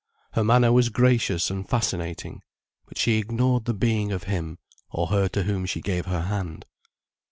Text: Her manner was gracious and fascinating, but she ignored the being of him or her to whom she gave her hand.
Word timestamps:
Her 0.31 0.43
manner 0.43 0.71
was 0.73 0.89
gracious 0.89 1.51
and 1.51 1.69
fascinating, 1.69 2.41
but 2.87 2.97
she 2.97 3.19
ignored 3.19 3.65
the 3.65 3.73
being 3.75 4.11
of 4.11 4.23
him 4.23 4.57
or 4.89 5.09
her 5.09 5.27
to 5.27 5.43
whom 5.43 5.67
she 5.67 5.79
gave 5.79 6.07
her 6.07 6.21
hand. 6.21 6.65